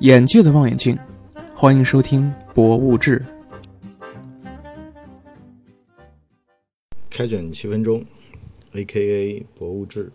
[0.00, 0.96] 眼界的望远镜，
[1.56, 2.22] 欢迎收听
[2.54, 3.20] 《博物志》。
[7.10, 8.00] 开卷七分钟
[8.74, 9.44] ，A.K.A.
[9.56, 10.12] 博物志。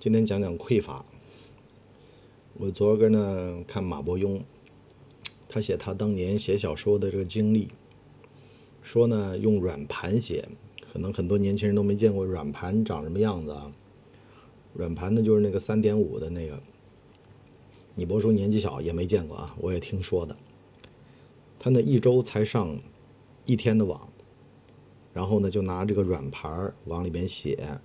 [0.00, 1.04] 今天讲讲匮乏。
[2.54, 4.40] 我昨儿个呢看马伯庸，
[5.46, 7.68] 他写他当年写小说的这个经历，
[8.80, 10.48] 说呢用软盘写，
[10.90, 13.70] 可能很多年轻人都没见过软盘长什么样子啊。
[14.72, 16.58] 软盘呢就是那个三点五的那个。
[17.96, 20.36] 你伯叔年纪小，也没见过啊，我也听说的。
[21.58, 22.78] 他那一周才上
[23.46, 24.08] 一天的网，
[25.12, 27.78] 然后呢就拿这个软盘往里边写，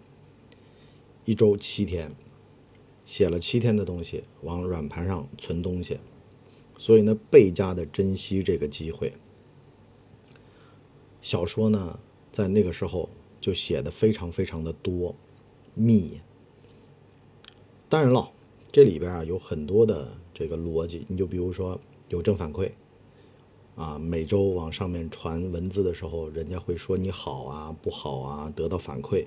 [1.25, 2.11] 一周七天，
[3.05, 5.99] 写了七天的东西往软盘上存东西，
[6.75, 9.13] 所以呢倍加的珍惜这个机会。
[11.21, 11.99] 小说呢
[12.31, 15.15] 在那个时候就写的非常非常的多
[15.75, 16.19] 密，
[17.87, 18.31] 当然了。
[18.71, 22.69] 这里边啊有很多的这个逻辑，你就比如说有正反馈，
[23.75, 29.25] 啊，每周往上面传文字的时候，人家会说你好啊、不好啊，得到反馈。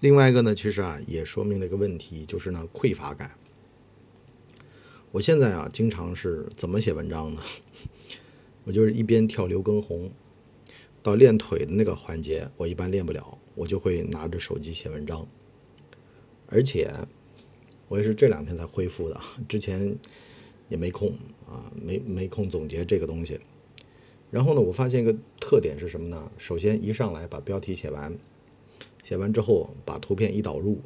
[0.00, 3.36] 另外一个呢，其实啊也说明了一个问题，就是呢匮乏感。
[5.12, 7.40] 我现在啊经常是怎么写文章呢？
[8.64, 10.10] 我就是一边跳刘畊宏，
[11.04, 15.28] 到练腿的那个环节，我一般练不了，我就会拿着手机写文章，
[16.48, 16.92] 而且。
[17.90, 19.96] 我也是这两天才恢复的，之前
[20.68, 21.08] 也没空
[21.48, 23.40] 啊，没没空总结这个东西。
[24.30, 26.30] 然后呢，我发现一个特点是什么呢？
[26.38, 28.16] 首先一上来把标题写完，
[29.02, 30.78] 写完之后把图片一导入，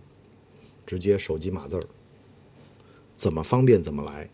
[0.86, 1.82] 直接手机码字儿，
[3.19, 4.30] 怎么方便怎么来。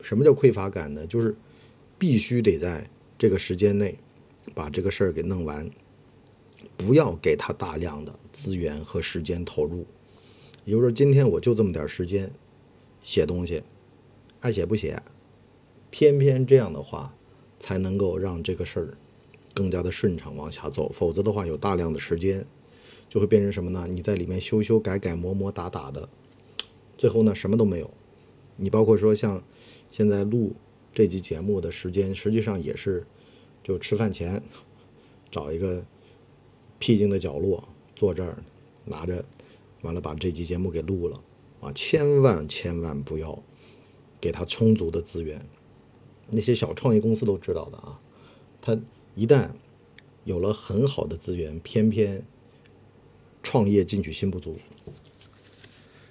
[0.00, 1.06] 什么叫匮乏感呢？
[1.06, 1.36] 就是
[1.96, 3.96] 必须得在这个时间内
[4.52, 5.70] 把这个事儿给弄完，
[6.76, 9.86] 不要给他大量的资源和时间投入。
[10.68, 12.30] 也就是说，今天我就这么点时间
[13.02, 13.62] 写东西，
[14.40, 15.02] 爱写不写，
[15.88, 17.14] 偏偏这样的话
[17.58, 18.98] 才能够让这个事儿
[19.54, 20.90] 更加的顺畅往下走。
[20.90, 22.44] 否则的话，有大量的时间
[23.08, 23.86] 就会变成什么呢？
[23.88, 26.06] 你在里面修修改改、磨磨打打的，
[26.98, 27.90] 最后呢什么都没有。
[28.56, 29.42] 你包括说像
[29.90, 30.54] 现在录
[30.92, 33.06] 这期节目的时间，实际上也是
[33.62, 34.42] 就吃饭前
[35.30, 35.82] 找一个
[36.78, 38.36] 僻静的角落坐这儿，
[38.84, 39.24] 拿着。
[39.82, 41.22] 完了，把这期节目给录了
[41.60, 41.72] 啊！
[41.72, 43.42] 千万千万不要
[44.20, 45.46] 给他充足的资源。
[46.30, 48.00] 那些小创业公司都知道的啊，
[48.60, 48.78] 他
[49.14, 49.50] 一旦
[50.24, 52.24] 有了很好的资源，偏偏
[53.42, 54.58] 创业进取心不足。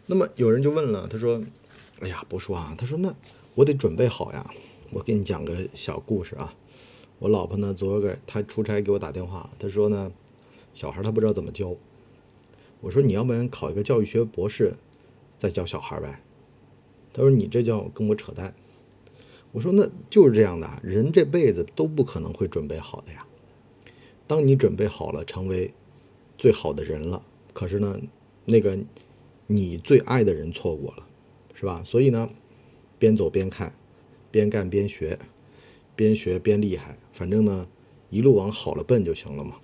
[0.05, 1.43] 那么有人就问了，他说
[1.99, 3.13] ：“哎呀，不说啊，他说那
[3.55, 4.49] 我得准备好呀。”
[4.91, 6.55] 我给你讲个小故事啊。
[7.19, 10.09] 我老婆呢，昨个她出差给我打电话，她说呢，
[10.73, 11.75] 小孩她不知道怎么教。
[12.81, 14.73] 我说你要不然考一个教育学博士，
[15.37, 16.21] 再教小孩呗。
[17.13, 18.53] 他说你这叫跟我扯淡。
[19.51, 23.25] 我说那就是这样的，人这辈子都不可能会准备好的呀。
[24.27, 25.73] 当你准备好了，成为
[26.37, 27.99] 最好的人了，可是呢，
[28.45, 28.77] 那个
[29.47, 31.07] 你最爱的人错过了，
[31.53, 31.81] 是吧？
[31.83, 32.29] 所以呢，
[32.99, 33.73] 边走边看，
[34.29, 35.17] 边干边学，
[35.95, 37.67] 边学边厉害，反正呢，
[38.09, 39.55] 一路往好了奔就行了嘛。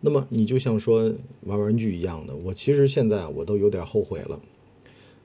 [0.00, 1.12] 那么你就像说
[1.42, 4.40] 玩玩具一样的，我其实现在我都有点后悔了。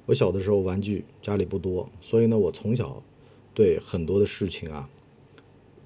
[0.06, 3.02] 我小的时候玩具家里不多，所以呢，我从小
[3.54, 4.88] 对很多的事情啊，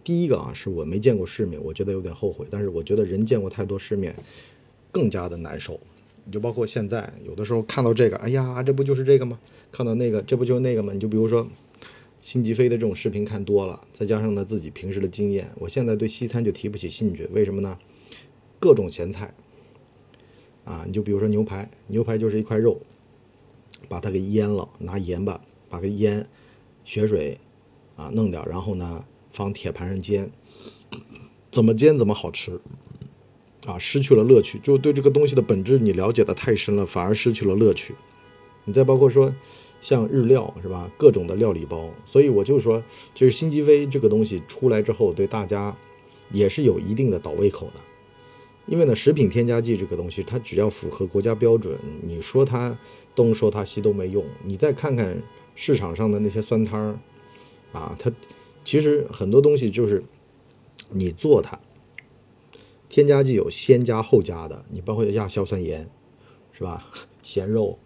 [0.03, 2.45] 第一个啊是我没见过世面，我觉得有点后悔。
[2.49, 4.15] 但是我觉得人见过太多世面，
[4.91, 5.79] 更加的难受。
[6.25, 9.39] 你就包括现在有的时候看到这个，哎呀，这不就是这个吗？
[9.71, 10.91] 看到那个，这不就那个吗？
[10.91, 11.47] 你就比如说
[12.21, 17.25] 辛吉飞的这种视频看多了，再加上呢自己平时的经验，我现在对西餐就提不起兴趣。
[17.31, 17.77] 为什么呢？
[18.59, 19.33] 各种咸菜，
[20.65, 22.79] 啊，你就比如说牛排，牛排就是一块肉，
[23.87, 25.39] 把它给腌了，拿盐巴
[25.69, 26.27] 把它腌，
[26.83, 27.37] 血水
[27.95, 30.29] 啊弄掉，然后呢放铁盘上煎，
[31.49, 32.59] 怎么煎怎么好吃，
[33.65, 37.95] 啊，失去了乐趣，就对这个东西的本质你了解的太深了，反而失去了乐趣。
[38.65, 39.33] 你再包括说
[39.81, 42.83] 像日料是吧，各种的料理包，所以我就说，
[43.15, 45.75] 就是辛吉飞这个东西出来之后，对大家
[46.31, 47.81] 也是有一定的倒胃口的。
[48.69, 52.77] 因为呢，食品添加剂这个东西，它只要符合国家标准，你说它
[53.15, 54.23] 东说它西都没用。
[54.43, 55.19] 你再看看
[55.55, 56.99] 市场上的那些酸汤儿，
[57.73, 58.11] 啊，它
[58.63, 60.03] 其实很多东西就是
[60.89, 61.59] 你做它，
[62.87, 65.89] 添加剂有先加后加的，你包括亚硝酸盐，
[66.51, 66.85] 是吧？
[67.23, 67.79] 咸肉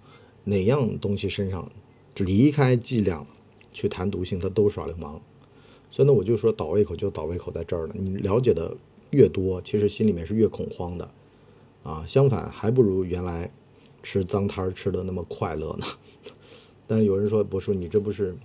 [0.44, 1.72] 哪样东西身上
[2.18, 3.26] 离开剂量
[3.72, 5.22] 去谈毒性，它都耍流氓。
[5.90, 7.96] 所以呢，我就说倒胃口就倒胃口在这儿了。
[7.98, 8.76] 你了解的。
[9.14, 11.10] 越多，其实心里面是越恐慌的，
[11.84, 13.50] 啊，相反还不如原来
[14.02, 15.86] 吃脏摊儿吃的那么快乐呢。
[16.88, 18.36] 但是有人说，博士你这不是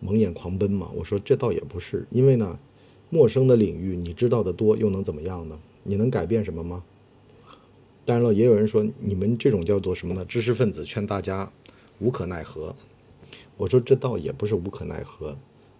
[0.00, 0.90] 蒙眼狂奔吗？
[0.94, 2.58] 我说这倒也不是，因为呢，
[3.10, 5.58] 陌生的领域你知道的多又能怎么样呢？
[5.82, 6.84] 你能改变什么吗？
[8.04, 10.24] 当然了，也有人说你们这种叫做什么呢？
[10.24, 11.52] 知识分子劝大家
[11.98, 12.74] 无可奈何。
[13.56, 15.36] 我说这倒也不是无可奈何，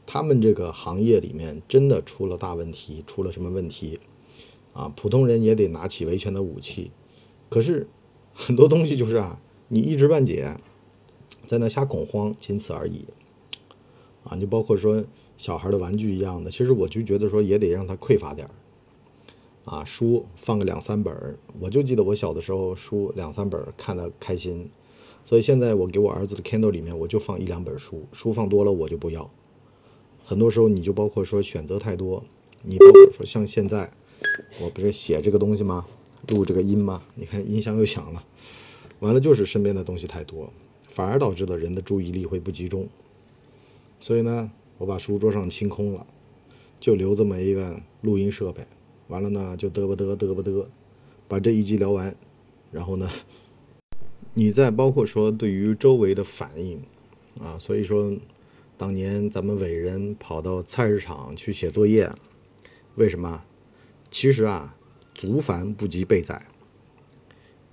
[0.06, 4.00] 他们这个行业里面真的出了大问题，出了什么问题
[4.76, 4.92] 啊？
[4.94, 6.90] 普通人也得拿起维权的武器。
[7.48, 7.88] 可是
[8.34, 10.56] 很多东西就是啊，你一知半解，
[11.46, 13.06] 在那瞎恐慌，仅此而已。
[14.24, 15.04] 啊，就包括说
[15.38, 18.50] 小孩的玩具一样的，其实我就觉得说也得让他匮乏点儿。
[19.64, 24.70] 啊，书放个两三本，我就记得我小的时候书两三本看的开心，
[25.24, 29.28] 所以现在我给我儿子的 Kindle 里面我就放一两本书，书放多了我就不要。
[30.24, 32.22] 很多时候你就包括说选择太多，
[32.62, 33.92] 你包括说像现在
[34.60, 35.86] 我不是写这个东西吗？
[36.28, 37.02] 录这个音吗？
[37.14, 38.24] 你看音箱又响了，
[38.98, 40.52] 完了就是身边的东西太多，
[40.88, 42.88] 反而导致了人的注意力会不集中。
[44.00, 46.06] 所以呢，我把书桌上清空了，
[46.80, 48.66] 就留这么一个录音设备。
[49.08, 50.66] 完了呢，就嘚吧嘚嘚吧嘚，
[51.28, 52.16] 把这一集聊完，
[52.72, 53.08] 然后呢，
[54.34, 56.82] 你再包括说对于周围的反应
[57.40, 58.12] 啊，所以说
[58.76, 62.10] 当年咱们伟人跑到菜市场去写作业，
[62.96, 63.44] 为什么？
[64.10, 64.76] 其实啊，
[65.14, 66.46] 足繁不及备载。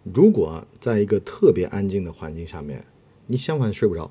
[0.03, 2.85] 如果在一个特别安静的环境下面，
[3.27, 4.09] 你相反睡不着；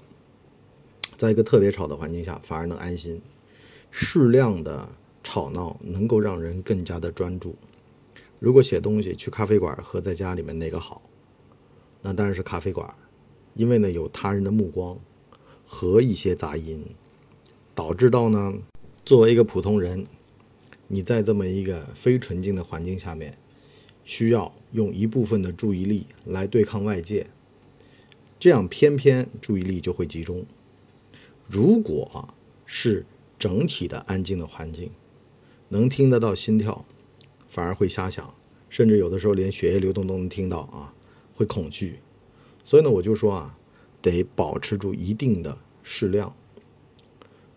[1.17, 3.21] 在一个特别吵的环境下，反而能安心。
[3.91, 4.89] 适量的。
[5.25, 7.55] 吵闹能够让人更加的专注。
[8.41, 11.01] 如果写东西去咖啡馆和在家里面哪个好？
[12.03, 12.93] 那当然是咖啡馆，
[13.55, 14.99] 因为呢有他人的目光
[15.65, 16.85] 和一些杂音，
[17.73, 18.53] 导致到呢
[19.05, 20.05] 作为一个普通人，
[20.95, 23.39] 你在这么一个非纯净的环境下面，
[24.05, 27.29] 需要用一部分的注意力来对抗外界，
[28.39, 30.45] 这样偏偏注意力就会集中。
[31.49, 32.35] 如果
[32.67, 33.07] 是
[33.39, 34.91] 整体的安静的环境。
[35.71, 36.85] 能听得到心跳，
[37.49, 38.35] 反而会瞎想，
[38.69, 40.93] 甚至有的时候连血液流动都能听到啊，
[41.33, 42.01] 会恐惧。
[42.63, 43.59] 所以呢，我就说啊，
[44.03, 46.37] 得保持住一定的适量，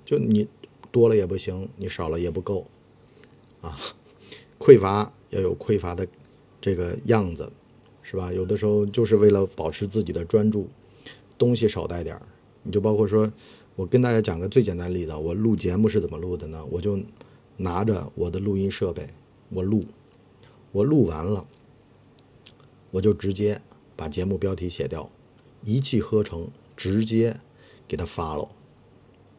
[0.06, 0.48] 就你
[0.92, 2.68] 多了也不行，你少了也不够
[3.66, 3.78] 啊。
[4.60, 6.08] 匮乏要有匮乏的
[6.62, 7.52] 这个样子，
[8.02, 8.32] 是吧？
[8.32, 10.68] 有的时候就是为了保持自己的专注，
[11.38, 12.22] 东西少带点儿。
[12.64, 13.32] 你就包括说，
[13.76, 16.66] 我跟大家讲个最简单的例子，我录节目是怎么录的呢？
[16.72, 17.00] 我就。
[17.58, 19.08] 拿着我的录音设备，
[19.48, 19.86] 我录，
[20.74, 21.48] 我录完了，
[22.92, 23.62] 我就直接
[23.96, 25.10] 把节目标题写掉，
[25.64, 27.40] 一气呵成，直接
[27.88, 28.50] 给他发了，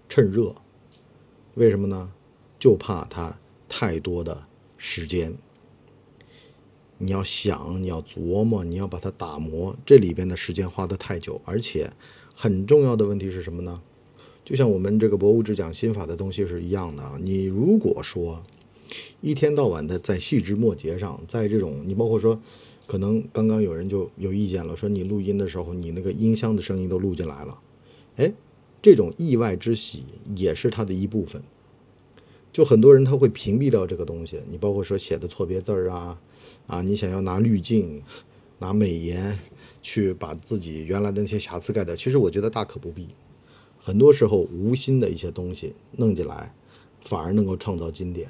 [0.08, 0.54] 趁热。
[1.56, 2.10] 为什么呢？
[2.58, 3.38] 就怕他
[3.68, 4.46] 太多的
[4.76, 5.36] 时间。
[6.98, 11.92] 你要想，你要琢磨，你要把它打磨，这里边的时间花的太久，而且
[12.34, 13.82] 很重要的问题是什么呢？
[14.44, 18.42] 就像我们这个博物志讲心法的东西是一样的啊，你如果说
[19.20, 22.40] 一天到晚的在细枝末节上，在这种你包括说，
[22.86, 27.58] 可能刚刚有人就有意见了，说你录音的时候你那个音箱的声音都录进来了，
[28.16, 28.32] 哎，
[28.80, 30.04] 这种意外之喜
[30.34, 31.42] 也是它的一部分。
[32.56, 36.18] 就很多人他会屏蔽掉这个东西，你包括说写的错别字儿啊，
[36.66, 38.02] 啊，你想要拿滤镜、
[38.60, 39.38] 拿美颜
[39.82, 43.08] 去把自己原来的那些瑕疵盖掉，其实我觉得大可不必。
[43.78, 46.54] 很多时候，无心的一些东西弄进来，
[47.02, 48.26] 反而能够创造经典。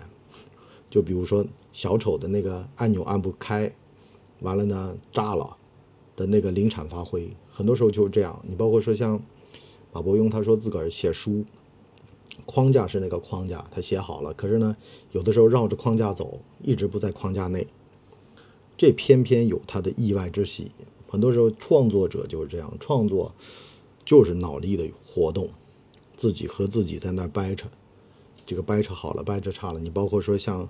[0.91, 3.73] 就比如说小丑的那个按钮按不开，
[4.41, 5.57] 完了呢炸了
[6.17, 8.45] 的那个临场发挥，很多时候就是这样。
[8.49, 9.23] 你包括说像
[9.93, 11.45] 马伯庸，他说自个儿写书，
[12.47, 14.75] 框架是那个框架，他写好了，可是呢
[15.13, 17.67] 有的时候绕着框架走，一直不在框架内，
[18.79, 20.71] 这偏偏有他的意外之喜。
[21.09, 23.35] 很多时候创作者就是这样创作。
[24.07, 25.49] 就是脑力的活动，
[26.17, 27.67] 自己和自己在那掰扯，
[28.47, 29.81] 这个掰扯好了，掰扯差了。
[29.81, 30.69] 你包括说像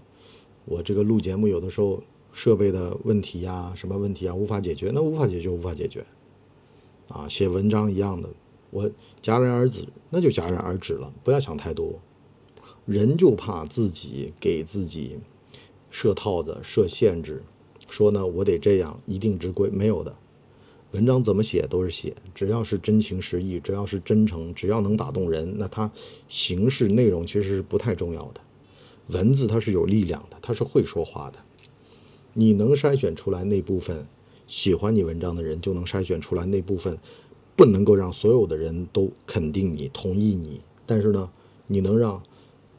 [0.65, 2.03] 我这个录节目，有的时候
[2.33, 6.03] 设备的问题呀，什么问题啊，无法解决，那无法解决，无法解决。
[7.09, 8.31] 啊，写文章一样的，
[8.77, 8.91] 我
[9.23, 11.99] 戛然而止，那就戛然而止了，不要想太多。
[12.85, 15.19] 人就怕自己给自己
[15.89, 17.43] 设套子、设限制，
[17.89, 20.15] 说呢，我得这样，一定之规，没有的。
[20.93, 25.91] 文章怎么写都是写，只要是真情实意，只要是真诚，只要能打动人，那它
[26.29, 28.41] 形式内容其实是不太重要的。
[29.09, 31.39] 文字它是有力量的，它是会说话的。
[32.35, 34.07] 你能筛选出来那部分
[34.47, 36.99] 喜欢你文章的人，就能筛选出来那部分
[37.57, 40.61] 不能够让所有的人都肯定你、同意你。
[40.85, 41.29] 但是呢，
[41.67, 42.23] 你能让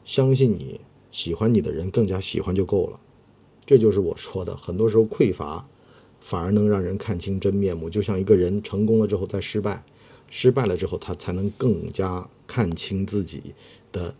[0.04, 0.80] 相信你、
[1.10, 3.00] 喜欢你的人更加喜欢就够了。
[3.66, 5.66] 这就是我说的，很多时候匮乏。
[6.20, 9.84] 反而能让人看清真面目，就像一个人成功了之后再失败，
[10.28, 13.54] 失败了之后，他才能更加看清自己
[13.92, 14.12] 的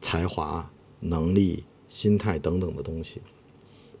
[0.00, 3.20] 才华、能力、心态等等的东西。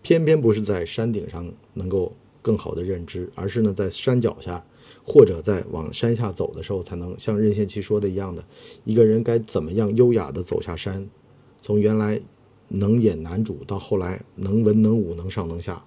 [0.02, 4.66] 偏偏不是在山顶上能够更好的认知，而是呢在山脚下
[5.04, 8.44] 或者在往山下走的时候，才能像任贤齐说的一样的，
[8.84, 11.08] 一个人该怎么样优雅的走下山，
[11.62, 12.20] 从原来
[12.68, 15.84] 能演男主到后来能文能武能上能下。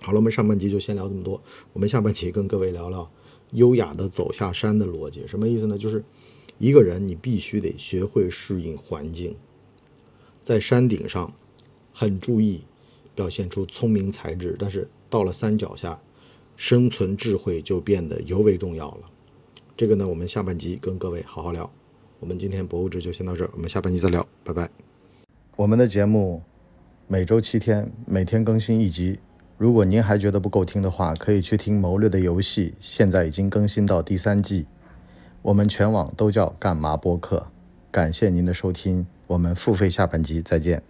[0.00, 1.40] 好了，我们上半集就先聊这么多，
[1.72, 3.10] 我们下半集跟各位聊聊。
[3.52, 5.78] 优雅的走下山的逻辑什么意思呢？
[5.78, 6.02] 就是
[6.58, 9.36] 一个人你必须得学会适应环境，
[10.42, 11.32] 在山顶上
[11.92, 12.64] 很注意
[13.14, 16.02] 表现出聪明才智，但是到了山脚下，
[16.56, 19.10] 生存智慧就变得尤为重要了。
[19.76, 21.70] 这个呢，我们下半集跟各位好好聊。
[22.20, 24.70] 我们今天博物志就先到这儿，我们下半集再聊，拜拜。
[25.56, 26.42] 我们的节目
[27.06, 29.18] 每周七天，每天更新一集。
[29.58, 34.66] 如果您还觉得不够听的话，可以去听《谋略的游戏》，现在已经更新到第三季。
[35.42, 37.48] 我们全网都叫干嘛播客。
[37.90, 40.82] 感谢您的收听，我们付费下半集再见。